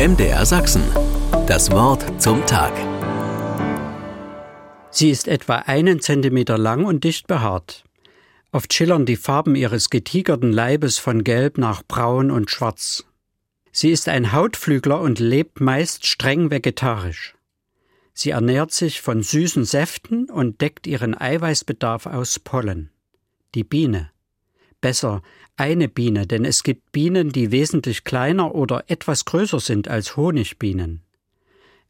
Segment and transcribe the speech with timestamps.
[0.00, 0.82] MDR Sachsen.
[1.46, 2.72] Das Wort zum Tag.
[4.90, 7.84] Sie ist etwa einen Zentimeter lang und dicht behaart.
[8.50, 13.04] Oft schillern die Farben ihres getigerten Leibes von Gelb nach Braun und Schwarz.
[13.72, 17.34] Sie ist ein Hautflügler und lebt meist streng vegetarisch.
[18.14, 22.88] Sie ernährt sich von süßen Säften und deckt ihren Eiweißbedarf aus Pollen.
[23.54, 24.10] Die Biene.
[24.80, 25.22] Besser
[25.56, 31.02] eine Biene, denn es gibt Bienen, die wesentlich kleiner oder etwas größer sind als Honigbienen.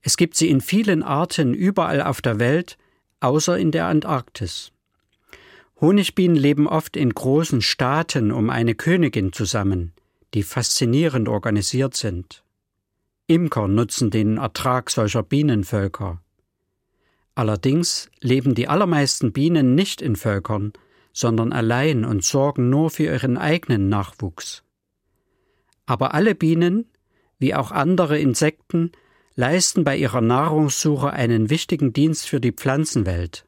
[0.02, 2.78] Es gibt sie in vielen Arten überall auf der Welt,
[3.20, 4.72] außer in der Antarktis.
[5.80, 9.92] Honigbienen leben oft in großen Staaten um eine Königin zusammen,
[10.34, 12.42] die faszinierend organisiert sind.
[13.26, 16.20] Imker nutzen den Ertrag solcher Bienenvölker.
[17.34, 20.72] Allerdings leben die allermeisten Bienen nicht in Völkern,
[21.12, 24.62] sondern allein und sorgen nur für ihren eigenen Nachwuchs.
[25.86, 26.86] Aber alle Bienen,
[27.38, 28.92] wie auch andere Insekten,
[29.34, 33.46] leisten bei ihrer Nahrungssuche einen wichtigen Dienst für die Pflanzenwelt,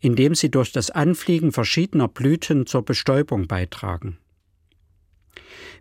[0.00, 4.18] indem sie durch das Anfliegen verschiedener Blüten zur Bestäubung beitragen.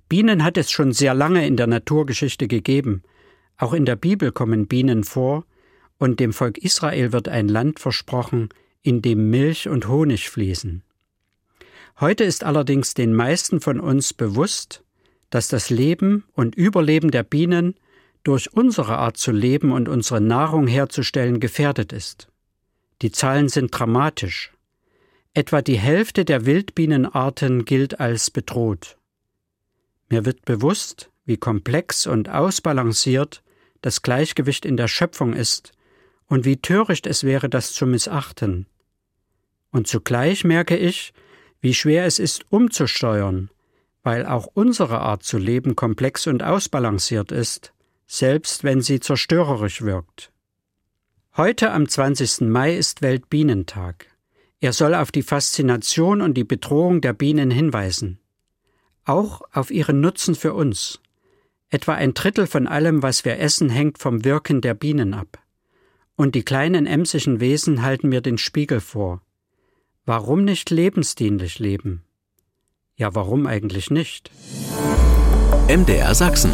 [0.10, 3.04] Bienen hat es schon sehr lange in der Naturgeschichte gegeben,
[3.58, 5.46] auch in der Bibel kommen Bienen vor,
[5.98, 8.50] und dem Volk Israel wird ein Land versprochen,
[8.82, 10.84] in dem Milch und Honig fließen.
[12.00, 14.84] Heute ist allerdings den meisten von uns bewusst,
[15.30, 17.76] dass das Leben und Überleben der Bienen
[18.24, 22.28] durch unsere Art zu leben und unsere Nahrung herzustellen gefährdet ist.
[23.02, 24.54] Die Zahlen sind dramatisch.
[25.34, 28.98] Etwa die Hälfte der Wildbienenarten gilt als bedroht.
[30.10, 33.44] Mir wird bewusst, wie komplex und ausbalanciert
[33.82, 35.72] das Gleichgewicht in der Schöpfung ist
[36.28, 38.68] und wie töricht es wäre, das zu missachten.
[39.72, 41.14] Und zugleich merke ich,
[41.64, 43.50] wie schwer es ist, umzusteuern,
[44.04, 47.74] weil auch unsere Art zu leben komplex und ausbalanciert ist,
[48.06, 50.34] selbst wenn sie zerstörerisch wirkt.
[51.38, 52.42] Heute am 20.
[52.42, 54.08] Mai ist Weltbienentag.
[54.60, 58.20] Er soll auf die Faszination und die Bedrohung der Bienen hinweisen.
[59.06, 61.00] Auch auf ihren Nutzen für uns.
[61.70, 65.40] Etwa ein Drittel von allem, was wir essen, hängt vom Wirken der Bienen ab.
[66.18, 69.22] Und die kleinen emsischen Wesen halten mir den Spiegel vor.
[70.06, 72.04] Warum nicht lebensdienlich leben?
[72.98, 74.32] Ja, warum eigentlich nicht?
[75.70, 76.52] MDR Sachsen.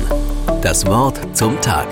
[0.62, 1.88] Das Wort zum Tag.